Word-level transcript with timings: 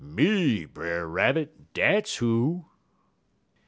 "'Me, 0.03 0.65
Brer 0.65 1.07
Rabbit, 1.07 1.71
dat's 1.75 2.15
who.' 2.15 2.65